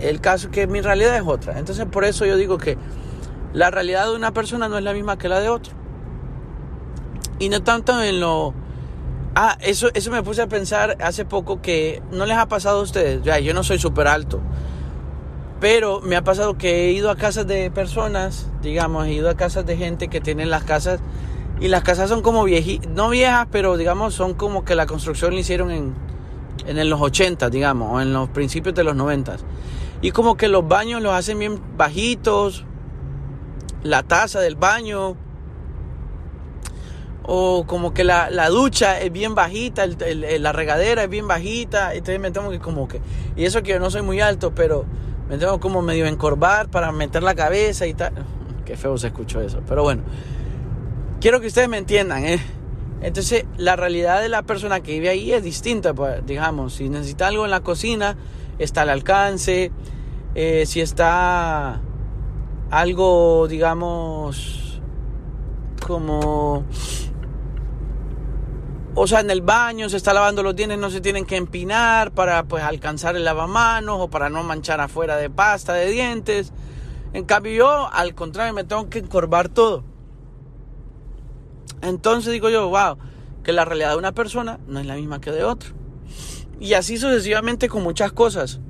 el 0.00 0.20
caso 0.20 0.48
es 0.48 0.52
que 0.52 0.66
mi 0.66 0.80
realidad 0.80 1.14
es 1.14 1.22
otra. 1.24 1.60
Entonces 1.60 1.86
por 1.86 2.02
eso 2.02 2.26
yo 2.26 2.36
digo 2.36 2.58
que 2.58 2.78
la 3.52 3.70
realidad 3.70 4.06
de 4.06 4.16
una 4.16 4.32
persona 4.32 4.68
no 4.68 4.76
es 4.76 4.82
la 4.82 4.92
misma 4.92 5.16
que 5.18 5.28
la 5.28 5.38
de 5.38 5.50
otro. 5.50 5.72
Y 7.38 7.48
no 7.48 7.62
tanto 7.62 8.02
en 8.02 8.18
lo 8.18 8.54
Ah, 9.36 9.56
eso, 9.60 9.90
eso 9.94 10.10
me 10.10 10.24
puse 10.24 10.42
a 10.42 10.48
pensar 10.48 10.96
hace 11.00 11.24
poco 11.24 11.62
que 11.62 12.02
no 12.10 12.26
les 12.26 12.36
ha 12.36 12.48
pasado 12.48 12.80
a 12.80 12.82
ustedes. 12.82 13.22
Ya, 13.22 13.38
yo 13.38 13.54
no 13.54 13.62
soy 13.62 13.78
súper 13.78 14.08
alto. 14.08 14.40
Pero 15.60 16.00
me 16.00 16.16
ha 16.16 16.24
pasado 16.24 16.56
que 16.56 16.88
he 16.88 16.92
ido 16.92 17.10
a 17.10 17.16
casas 17.16 17.46
de 17.46 17.70
personas, 17.70 18.46
digamos, 18.62 19.06
he 19.06 19.12
ido 19.12 19.28
a 19.28 19.34
casas 19.36 19.66
de 19.66 19.76
gente 19.76 20.08
que 20.08 20.20
tienen 20.20 20.50
las 20.50 20.64
casas. 20.64 21.00
Y 21.60 21.68
las 21.68 21.82
casas 21.82 22.08
son 22.08 22.22
como 22.22 22.44
viejitas, 22.44 22.90
no 22.90 23.10
viejas, 23.10 23.46
pero 23.52 23.76
digamos, 23.76 24.14
son 24.14 24.32
como 24.32 24.64
que 24.64 24.74
la 24.74 24.86
construcción 24.86 25.34
la 25.34 25.40
hicieron 25.40 25.70
en, 25.70 25.94
en 26.66 26.88
los 26.88 27.00
80, 27.00 27.50
digamos, 27.50 27.92
o 27.92 28.00
en 28.00 28.14
los 28.14 28.30
principios 28.30 28.74
de 28.74 28.84
los 28.84 28.96
90. 28.96 29.36
Y 30.00 30.12
como 30.12 30.38
que 30.38 30.48
los 30.48 30.66
baños 30.66 31.02
los 31.02 31.12
hacen 31.12 31.38
bien 31.38 31.60
bajitos. 31.76 32.64
La 33.82 34.02
taza 34.02 34.40
del 34.40 34.56
baño 34.56 35.16
o 37.32 37.64
como 37.64 37.94
que 37.94 38.02
la, 38.02 38.48
ducha 38.48 39.00
es 39.00 39.12
bien 39.12 39.36
bajita, 39.36 39.86
la 39.86 40.52
regadera 40.52 41.04
es 41.04 41.08
bien 41.08 41.28
bajita, 41.28 41.94
entonces 41.94 42.18
me 42.18 42.32
tengo 42.32 42.50
que 42.50 42.58
como 42.58 42.88
que, 42.88 43.00
y 43.36 43.44
eso 43.44 43.62
que 43.62 43.70
yo 43.70 43.78
no 43.78 43.88
soy 43.88 44.02
muy 44.02 44.20
alto, 44.20 44.52
pero 44.52 44.84
me 45.30 45.38
tengo 45.38 45.60
como 45.60 45.80
medio 45.80 46.06
encorvar 46.06 46.68
para 46.70 46.90
meter 46.90 47.22
la 47.22 47.36
cabeza 47.36 47.86
y 47.86 47.94
tal. 47.94 48.12
Qué 48.66 48.76
feo 48.76 48.98
se 48.98 49.06
escuchó 49.06 49.40
eso, 49.40 49.62
pero 49.66 49.84
bueno, 49.84 50.02
quiero 51.20 51.40
que 51.40 51.46
ustedes 51.46 51.68
me 51.68 51.78
entiendan, 51.78 52.24
¿eh? 52.24 52.40
Entonces, 53.00 53.46
la 53.56 53.76
realidad 53.76 54.20
de 54.20 54.28
la 54.28 54.42
persona 54.42 54.80
que 54.80 54.92
vive 54.92 55.08
ahí 55.08 55.32
es 55.32 55.42
distinta, 55.42 55.94
pues, 55.94 56.26
digamos, 56.26 56.74
si 56.74 56.88
necesita 56.88 57.28
algo 57.28 57.44
en 57.44 57.52
la 57.52 57.60
cocina, 57.60 58.16
está 58.58 58.82
al 58.82 58.90
alcance, 58.90 59.70
eh, 60.34 60.64
si 60.66 60.80
está 60.80 61.80
algo, 62.70 63.46
digamos, 63.48 64.80
como 65.86 66.64
o 69.02 69.06
sea, 69.06 69.20
en 69.20 69.30
el 69.30 69.40
baño 69.40 69.88
se 69.88 69.96
está 69.96 70.12
lavando 70.12 70.42
los 70.42 70.54
dientes, 70.54 70.78
no 70.78 70.90
se 70.90 71.00
tienen 71.00 71.24
que 71.24 71.36
empinar 71.36 72.12
para 72.12 72.42
pues 72.42 72.62
alcanzar 72.62 73.16
el 73.16 73.24
lavamanos 73.24 73.96
o 73.98 74.10
para 74.10 74.28
no 74.28 74.42
manchar 74.42 74.78
afuera 74.78 75.16
de 75.16 75.30
pasta 75.30 75.72
de 75.72 75.90
dientes. 75.90 76.52
En 77.14 77.24
cambio 77.24 77.54
yo, 77.54 77.90
al 77.90 78.14
contrario, 78.14 78.52
me 78.52 78.62
tengo 78.62 78.90
que 78.90 78.98
encorvar 78.98 79.48
todo. 79.48 79.84
Entonces 81.80 82.30
digo 82.30 82.50
yo, 82.50 82.68
wow, 82.68 82.98
que 83.42 83.54
la 83.54 83.64
realidad 83.64 83.92
de 83.92 83.96
una 83.96 84.12
persona 84.12 84.60
no 84.66 84.80
es 84.80 84.84
la 84.84 84.96
misma 84.96 85.18
que 85.18 85.32
de 85.32 85.44
otra. 85.44 85.70
Y 86.60 86.74
así 86.74 86.98
sucesivamente 86.98 87.70
con 87.70 87.82
muchas 87.82 88.12
cosas. 88.12 88.60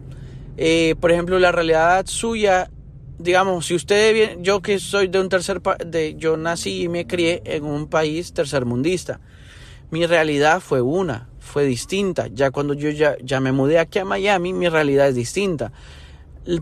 Eh, 0.56 0.94
por 1.00 1.10
ejemplo, 1.10 1.40
la 1.40 1.50
realidad 1.50 2.06
suya, 2.06 2.70
digamos, 3.18 3.66
si 3.66 3.74
usted, 3.74 4.38
yo 4.42 4.62
que 4.62 4.78
soy 4.78 5.08
de 5.08 5.18
un 5.18 5.28
tercer, 5.28 5.60
de, 5.84 6.14
yo 6.14 6.36
nací 6.36 6.82
y 6.82 6.88
me 6.88 7.08
crié 7.08 7.42
en 7.46 7.64
un 7.64 7.88
país 7.88 8.32
tercermundista 8.32 9.18
mi 9.90 10.06
realidad 10.06 10.60
fue 10.60 10.80
una, 10.80 11.28
fue 11.38 11.64
distinta. 11.64 12.28
Ya 12.28 12.50
cuando 12.50 12.74
yo 12.74 12.90
ya, 12.90 13.40
me 13.40 13.52
mudé 13.52 13.78
aquí 13.78 13.98
a 13.98 14.04
Miami, 14.04 14.52
mi 14.52 14.68
realidad 14.68 15.08
es 15.08 15.14
distinta. 15.14 15.72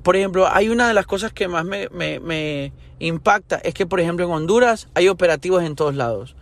Por 0.03 0.17
ejemplo, 0.17 0.49
hay 0.51 0.69
una 0.69 0.89
de 0.89 0.95
las 0.95 1.07
cosas 1.07 1.33
que 1.33 1.47
más 1.47 1.65
me, 1.65 1.89
me, 1.91 2.73
impacta, 2.99 3.57
es 3.57 3.75
que, 3.75 3.87
por 3.87 4.01
ejemplo, 4.01 4.25
en 4.27 4.33
Honduras 4.33 4.89
hay 4.95 5.09
operativos 5.09 5.63
en 5.63 5.77
todos 5.77 5.95
lados. 5.95 6.37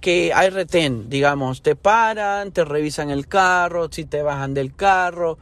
Que 0.00 0.32
hay 0.32 0.50
retén, 0.50 1.08
digamos, 1.08 1.62
te 1.62 1.76
paran, 1.76 2.52
te 2.52 2.64
revisan 2.64 3.10
el 3.10 3.26
carro, 3.26 3.88
si 3.90 4.04
te 4.04 4.22
bajan 4.22 4.54
del 4.54 4.74
carro. 4.74 5.38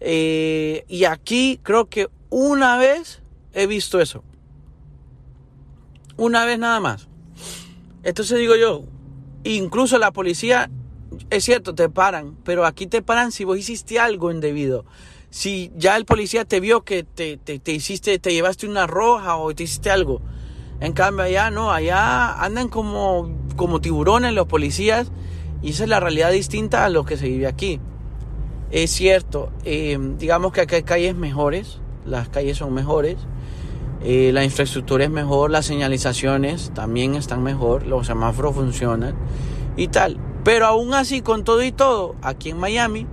Eh, 0.00 0.84
y 0.88 1.04
aquí 1.04 1.60
creo 1.62 1.88
que 1.88 2.08
una 2.28 2.76
vez 2.78 3.22
he 3.52 3.66
visto 3.66 4.00
eso. 4.00 4.24
Una 6.16 6.44
vez 6.44 6.58
nada 6.58 6.80
más. 6.80 7.08
Entonces 8.02 8.38
digo 8.38 8.56
yo, 8.56 8.84
Incluso 9.44 9.98
la 9.98 10.12
policía, 10.12 10.70
es 11.30 11.44
cierto, 11.44 11.74
te 11.74 11.88
paran, 11.88 12.36
pero 12.44 12.64
aquí 12.64 12.86
te 12.86 13.02
paran 13.02 13.32
si 13.32 13.44
vos 13.44 13.58
hiciste 13.58 13.98
algo 13.98 14.30
indebido. 14.30 14.84
Si 15.30 15.72
ya 15.76 15.96
el 15.96 16.04
policía 16.04 16.44
te 16.44 16.60
vio 16.60 16.84
que 16.84 17.04
te, 17.04 17.38
te, 17.38 17.72
hiciste, 17.72 18.18
te 18.18 18.32
llevaste 18.32 18.68
una 18.68 18.86
roja 18.86 19.36
o 19.36 19.54
te 19.54 19.64
hiciste 19.64 19.90
algo. 19.90 20.20
En 20.80 20.92
cambio 20.92 21.24
allá 21.24 21.50
no, 21.50 21.72
allá 21.72 22.32
andan 22.42 22.68
como, 22.68 23.34
como 23.56 23.80
tiburones 23.80 24.34
los 24.34 24.46
policías 24.46 25.10
y 25.62 25.70
esa 25.70 25.84
es 25.84 25.88
la 25.88 26.00
realidad 26.00 26.32
distinta 26.32 26.84
a 26.84 26.88
lo 26.88 27.04
que 27.04 27.16
se 27.16 27.28
vive 27.28 27.46
aquí. 27.46 27.80
Es 28.70 28.90
cierto, 28.90 29.50
eh, 29.64 29.98
digamos 30.18 30.52
que 30.52 30.62
acá 30.62 30.76
hay 30.76 30.82
calles 30.82 31.14
mejores, 31.14 31.78
las 32.04 32.28
calles 32.28 32.58
son 32.58 32.74
mejores, 32.74 33.16
eh, 34.04 34.30
la 34.32 34.44
infraestructura 34.44 35.04
es 35.04 35.10
mejor, 35.10 35.50
las 35.50 35.66
señalizaciones 35.66 36.72
también 36.74 37.14
están 37.14 37.42
mejor, 37.42 37.86
los 37.86 38.06
semáforos 38.06 38.54
funcionan 38.54 39.14
y 39.76 39.88
tal. 39.88 40.18
Pero 40.44 40.66
aún 40.66 40.92
así, 40.92 41.22
con 41.22 41.44
todo 41.44 41.62
y 41.62 41.70
todo, 41.70 42.16
aquí 42.20 42.50
en 42.50 42.58
Miami, 42.58 43.06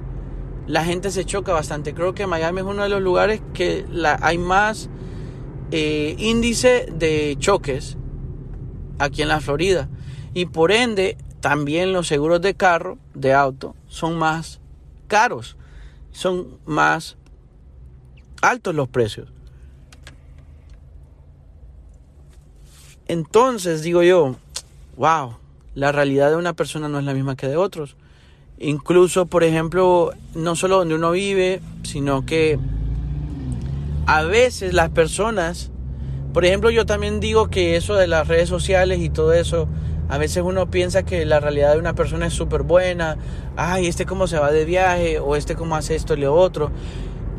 la 0.65 0.83
gente 0.83 1.11
se 1.11 1.25
choca 1.25 1.53
bastante. 1.53 1.93
Creo 1.93 2.13
que 2.13 2.25
Miami 2.25 2.59
es 2.59 2.65
uno 2.65 2.83
de 2.83 2.89
los 2.89 3.01
lugares 3.01 3.41
que 3.53 3.85
hay 4.21 4.37
más 4.37 4.89
eh, 5.71 6.15
índice 6.17 6.87
de 6.91 7.35
choques 7.37 7.97
aquí 8.97 9.21
en 9.21 9.27
la 9.27 9.41
Florida. 9.41 9.89
Y 10.33 10.45
por 10.47 10.71
ende, 10.71 11.17
también 11.39 11.93
los 11.93 12.07
seguros 12.07 12.41
de 12.41 12.55
carro, 12.55 12.97
de 13.13 13.33
auto, 13.33 13.75
son 13.87 14.17
más 14.17 14.59
caros. 15.07 15.55
Son 16.11 16.57
más 16.65 17.17
altos 18.41 18.73
los 18.73 18.89
precios. 18.89 19.31
Entonces 23.09 23.81
digo 23.81 24.03
yo, 24.03 24.35
wow, 24.95 25.33
la 25.73 25.91
realidad 25.91 26.29
de 26.29 26.35
una 26.35 26.53
persona 26.53 26.89
no 26.89 26.99
es 26.99 27.05
la 27.05 27.15
misma 27.15 27.35
que 27.35 27.47
de 27.47 27.57
otros. 27.57 27.95
Incluso, 28.59 29.25
por 29.25 29.43
ejemplo, 29.43 30.11
no 30.35 30.55
solo 30.55 30.77
donde 30.77 30.93
uno 30.93 31.09
vive, 31.09 31.59
sino 31.81 32.23
que 32.27 32.59
a 34.05 34.21
veces 34.21 34.75
las 34.75 34.89
personas, 34.89 35.71
por 36.33 36.45
ejemplo, 36.45 36.69
yo 36.69 36.85
también 36.85 37.19
digo 37.19 37.49
que 37.49 37.75
eso 37.77 37.95
de 37.95 38.05
las 38.05 38.27
redes 38.27 38.47
sociales 38.47 38.99
y 38.99 39.09
todo 39.09 39.33
eso, 39.33 39.67
a 40.07 40.19
veces 40.19 40.43
uno 40.45 40.69
piensa 40.69 41.01
que 41.01 41.25
la 41.25 41.39
realidad 41.39 41.73
de 41.73 41.79
una 41.79 41.95
persona 41.95 42.27
es 42.27 42.35
súper 42.35 42.61
buena, 42.61 43.17
ay, 43.55 43.87
este 43.87 44.05
cómo 44.05 44.27
se 44.27 44.37
va 44.37 44.51
de 44.51 44.65
viaje, 44.65 45.17
o 45.17 45.35
este 45.35 45.55
cómo 45.55 45.75
hace 45.75 45.95
esto 45.95 46.13
y 46.13 46.17
lo 46.17 46.35
otro. 46.35 46.69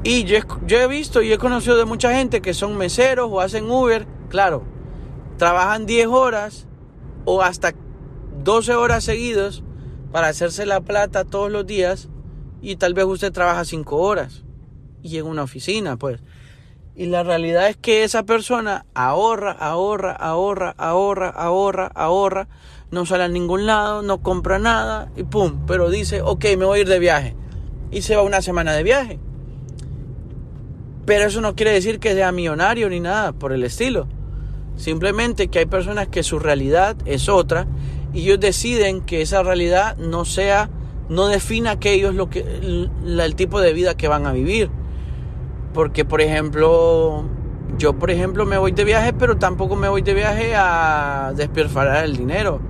Y 0.03 0.25
yo, 0.25 0.39
yo 0.67 0.81
he 0.81 0.89
visto 0.89 1.23
y 1.23 1.33
he 1.33 1.39
conocido 1.39 1.77
de 1.77 1.85
mucha 1.85 2.13
gente 2.13 2.41
que 2.41 2.55
son 2.55 2.77
meseros 2.77 3.29
o 3.31 3.41
hacen 3.41 3.71
Uber, 3.71 4.05
claro, 4.31 4.65
trabajan 5.41 5.87
10 5.87 6.09
horas 6.09 6.67
o 7.25 7.41
hasta 7.41 7.73
12 8.45 8.75
horas 8.75 9.05
seguidas 9.05 9.63
para 10.13 10.29
hacerse 10.29 10.67
la 10.67 10.83
plata 10.83 11.25
todos 11.25 11.51
los 11.51 11.67
días 11.67 12.11
y 12.61 12.77
tal 12.77 12.93
vez 12.93 13.07
usted 13.07 13.33
trabaja 13.33 13.65
5 13.65 13.97
horas 13.97 14.45
y 15.03 15.17
en 15.17 15.25
una 15.25 15.45
oficina, 15.45 15.97
pues. 15.97 16.21
Y 16.95 17.07
la 17.07 17.23
realidad 17.23 17.71
es 17.71 17.79
que 17.79 18.05
esa 18.05 18.25
persona 18.25 18.85
ahorra, 18.93 19.53
ahorra, 19.53 20.13
ahorra, 20.13 20.75
ahorra, 20.77 21.31
ahorra, 21.31 21.87
ahorra, 21.87 22.49
no 22.91 23.07
sale 23.07 23.25
a 23.25 23.29
ningún 23.29 23.65
lado, 23.65 24.03
no 24.03 24.23
compra 24.23 24.59
nada 24.59 25.11
y 25.17 25.23
pum, 25.23 25.65
pero 25.67 25.89
dice, 25.89 26.21
ok, 26.21 26.45
me 26.59 26.67
voy 26.67 26.81
a 26.81 26.83
ir 26.83 26.89
de 26.89 26.99
viaje. 26.99 27.35
Y 27.91 28.03
se 28.03 28.15
va 28.15 28.21
una 28.21 28.43
semana 28.43 28.75
de 28.75 28.83
viaje. 28.83 29.19
Pero 31.07 31.25
eso 31.25 31.41
no 31.41 31.57
quiere 31.57 31.73
decir 31.73 31.99
que 31.99 32.13
sea 32.13 32.31
millonario 32.31 32.91
ni 32.91 33.01
nada 33.01 33.33
por 33.33 33.55
el 33.55 33.65
estilo. 33.65 34.07
Simplemente 34.77 35.49
que 35.49 35.61
hay 35.61 35.67
personas 35.67 36.09
que 36.09 36.23
su 36.23 36.39
realidad 36.39 36.97
es 37.05 37.29
otra 37.29 37.67
y 38.13 38.23
ellos 38.23 38.41
deciden 38.41 39.03
que 39.03 39.23
esa 39.23 39.43
realidad 39.43 39.97
no 39.97 40.25
sea, 40.25 40.71
no 41.09 41.29
defina 41.29 41.73
aquellos 41.73 42.15
lo 42.15 42.31
que, 42.31 42.41
el, 42.41 43.35
tipo 43.37 43.61
de 43.61 43.73
vida 43.73 43.97
que 43.97 44.09
van 44.09 44.27
a 44.27 44.33
vivir. 44.33 44.71
Porque, 45.75 46.05
por 46.05 46.21
ejemplo, 46.21 47.25
yo, 47.79 47.99
por 47.99 48.11
ejemplo, 48.11 48.47
me 48.47 48.59
voy 48.59 48.73
de 48.73 48.85
viaje, 48.85 49.13
pero 49.13 49.37
tampoco 49.37 49.77
me 49.77 49.89
voy 49.89 50.03
de 50.03 50.15
viaje 50.15 50.55
a 50.57 51.33
despilfarrar 51.37 52.05
el 52.05 52.17
dinero. 52.17 52.61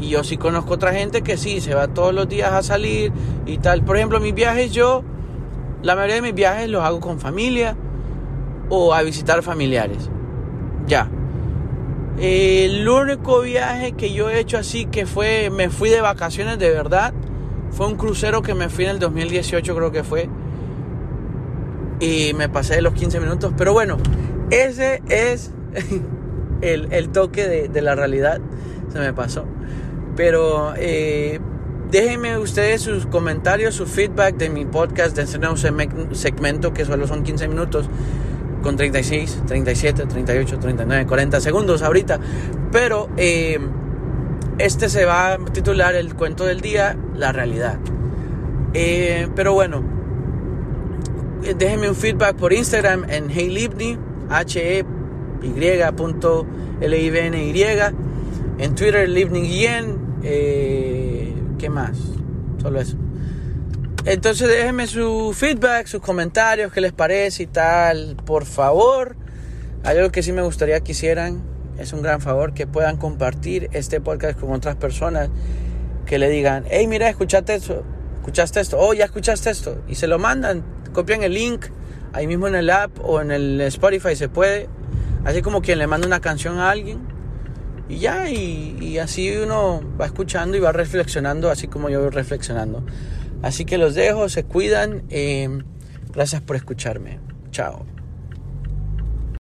Y 0.00 0.10
yo 0.10 0.22
sí 0.22 0.36
conozco 0.36 0.74
otra 0.74 0.92
gente 0.92 1.22
que 1.22 1.36
sí, 1.36 1.60
se 1.60 1.74
va 1.74 1.88
todos 1.88 2.14
los 2.14 2.28
días 2.28 2.52
a 2.52 2.62
salir 2.62 3.12
y 3.46 3.58
tal. 3.58 3.82
Por 3.82 3.96
ejemplo, 3.96 4.20
mis 4.20 4.34
viajes 4.34 4.72
yo, 4.72 5.02
la 5.82 5.94
mayoría 5.94 6.16
de 6.16 6.22
mis 6.22 6.34
viajes 6.34 6.68
los 6.68 6.82
hago 6.84 7.00
con 7.00 7.18
familia 7.18 7.76
o 8.68 8.92
a 8.92 9.02
visitar 9.02 9.42
familiares. 9.42 10.10
Ya. 10.86 11.10
El 12.20 12.88
único 12.88 13.42
viaje 13.42 13.92
que 13.92 14.12
yo 14.12 14.28
he 14.28 14.40
hecho 14.40 14.58
así 14.58 14.86
que 14.86 15.06
fue, 15.06 15.50
me 15.50 15.70
fui 15.70 15.88
de 15.88 16.00
vacaciones 16.00 16.58
de 16.58 16.70
verdad, 16.70 17.14
fue 17.70 17.86
un 17.86 17.96
crucero 17.96 18.42
que 18.42 18.54
me 18.54 18.68
fui 18.68 18.84
en 18.84 18.90
el 18.90 18.98
2018 18.98 19.74
creo 19.74 19.92
que 19.92 20.02
fue. 20.02 20.28
Y 22.00 22.32
me 22.34 22.48
pasé 22.48 22.76
de 22.76 22.82
los 22.82 22.94
15 22.94 23.20
minutos. 23.20 23.52
Pero 23.56 23.72
bueno, 23.72 23.98
ese 24.50 25.02
es 25.08 25.52
el, 26.60 27.08
toque 27.10 27.68
de, 27.68 27.82
la 27.82 27.94
realidad. 27.94 28.40
Se 28.92 28.98
me 28.98 29.12
pasó. 29.12 29.44
Pero 30.16 30.74
eh, 30.76 31.38
déjenme 31.90 32.38
ustedes 32.38 32.82
sus 32.82 33.06
comentarios, 33.06 33.76
su 33.76 33.86
feedback 33.86 34.36
de 34.36 34.48
mi 34.48 34.64
podcast 34.64 35.14
de 35.14 35.22
este 35.22 35.38
nuevo 35.38 35.56
segmento 35.56 36.72
que 36.72 36.84
solo 36.84 37.06
son 37.06 37.22
15 37.22 37.46
minutos 37.46 37.88
con 38.62 38.76
36, 38.76 39.42
37, 39.46 40.06
38, 40.06 40.58
39, 40.58 41.06
40 41.06 41.40
segundos 41.40 41.82
ahorita. 41.82 42.18
Pero 42.72 43.08
eh, 43.16 43.58
este 44.58 44.88
se 44.88 45.04
va 45.04 45.34
a 45.34 45.38
titular 45.38 45.94
el 45.94 46.14
cuento 46.14 46.44
del 46.44 46.60
día, 46.60 46.96
la 47.16 47.32
realidad. 47.32 47.78
Eh, 48.74 49.28
pero 49.34 49.54
bueno, 49.54 49.82
déjenme 51.56 51.88
un 51.88 51.96
feedback 51.96 52.36
por 52.36 52.52
Instagram 52.52 53.04
en 53.08 53.30
HeyLibny, 53.30 53.98
h 54.28 54.78
e 54.78 54.84
y 55.42 55.52
l 56.80 57.00
i 57.00 57.10
v 57.10 57.26
n 57.26 57.44
y 57.44 57.62
En 58.58 58.74
Twitter, 58.74 59.08
Livni 59.08 59.66
eh, 60.22 61.34
¿Qué 61.58 61.70
más? 61.70 61.96
Solo 62.60 62.80
eso. 62.80 62.96
Entonces 64.10 64.48
déjenme 64.48 64.86
su 64.86 65.34
feedback, 65.36 65.86
sus 65.86 66.00
comentarios, 66.00 66.72
qué 66.72 66.80
les 66.80 66.94
parece 66.94 67.42
y 67.42 67.46
tal. 67.46 68.16
Por 68.24 68.46
favor, 68.46 69.16
algo 69.84 70.10
que 70.10 70.22
sí 70.22 70.32
me 70.32 70.40
gustaría 70.40 70.80
que 70.80 70.92
hicieran. 70.92 71.42
Es 71.78 71.92
un 71.92 72.00
gran 72.00 72.22
favor 72.22 72.54
que 72.54 72.66
puedan 72.66 72.96
compartir 72.96 73.68
este 73.74 74.00
podcast 74.00 74.40
con 74.40 74.50
otras 74.52 74.76
personas 74.76 75.28
que 76.06 76.18
le 76.18 76.30
digan, 76.30 76.64
hey, 76.70 76.86
mira, 76.86 77.10
escuchaste 77.10 77.54
esto, 77.54 77.84
escuchaste 78.20 78.60
esto, 78.60 78.78
oh, 78.80 78.94
ya 78.94 79.04
escuchaste 79.04 79.50
esto. 79.50 79.82
Y 79.88 79.96
se 79.96 80.06
lo 80.06 80.18
mandan, 80.18 80.64
copian 80.94 81.22
el 81.22 81.34
link 81.34 81.66
ahí 82.14 82.26
mismo 82.26 82.48
en 82.48 82.54
el 82.54 82.70
app 82.70 82.98
o 83.04 83.20
en 83.20 83.30
el 83.30 83.60
Spotify 83.60 84.16
se 84.16 84.30
puede. 84.30 84.70
Así 85.26 85.42
como 85.42 85.60
quien 85.60 85.78
le 85.78 85.86
manda 85.86 86.06
una 86.06 86.20
canción 86.20 86.60
a 86.60 86.70
alguien. 86.70 87.06
Y 87.90 87.98
ya, 87.98 88.30
y, 88.30 88.96
así 88.96 89.36
uno 89.36 89.82
va 90.00 90.06
escuchando 90.06 90.56
y 90.56 90.60
va 90.60 90.72
reflexionando, 90.72 91.50
así 91.50 91.68
como 91.68 91.90
yo 91.90 92.00
voy 92.00 92.08
reflexionando. 92.10 92.82
Así 93.42 93.64
que 93.64 93.78
los 93.78 93.94
dejo, 93.94 94.28
se 94.28 94.44
cuidan. 94.44 95.04
Eh, 95.10 95.48
gracias 96.12 96.42
por 96.42 96.56
escucharme. 96.56 97.18
Chao. 97.50 97.84